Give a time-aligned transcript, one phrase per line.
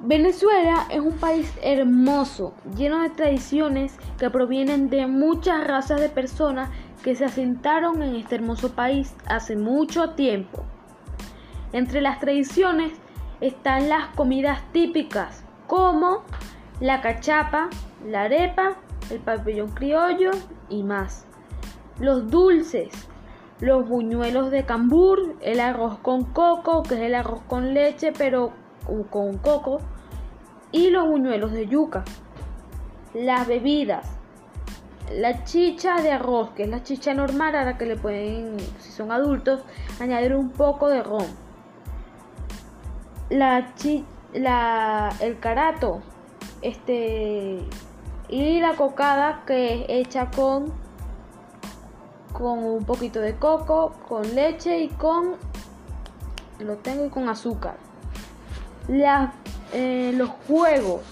[0.00, 6.70] Venezuela es un país hermoso, lleno de tradiciones que provienen de muchas razas de personas
[7.02, 10.62] que se asentaron en este hermoso país hace mucho tiempo.
[11.72, 12.92] Entre las tradiciones
[13.40, 16.22] están las comidas típicas como
[16.78, 17.68] la cachapa,
[18.06, 18.76] la arepa,
[19.10, 20.30] el pabellón criollo
[20.68, 21.26] y más.
[21.98, 23.08] Los dulces,
[23.58, 28.52] los buñuelos de cambur, el arroz con coco, que es el arroz con leche pero
[29.10, 29.80] con coco,
[30.72, 32.04] y los buñuelos de yuca.
[33.14, 34.06] Las bebidas,
[35.14, 38.92] la chicha de arroz, que es la chicha normal, a la que le pueden, si
[38.92, 39.62] son adultos,
[40.00, 41.26] añadir un poco de ron.
[43.30, 46.00] La, chi, la el carato,
[46.62, 47.58] este
[48.28, 50.72] y la cocada que es hecha con
[52.32, 55.36] con un poquito de coco, con leche y con
[56.58, 57.76] lo tengo con azúcar.
[58.88, 61.02] Eh, los juegos.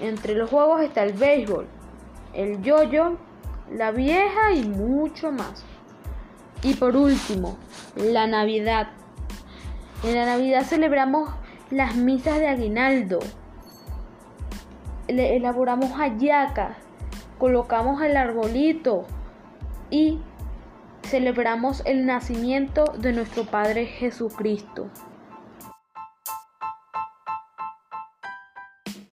[0.00, 1.66] Entre los juegos está el béisbol,
[2.32, 3.16] el yoyo,
[3.70, 5.64] la vieja y mucho más.
[6.62, 7.56] Y por último,
[7.96, 8.88] la Navidad.
[10.04, 11.30] En la Navidad celebramos
[11.70, 13.20] las misas de aguinaldo.
[15.08, 16.76] Le elaboramos hallacas,
[17.38, 19.06] colocamos el arbolito
[19.90, 20.20] y
[21.02, 24.88] celebramos el nacimiento de nuestro Padre Jesucristo.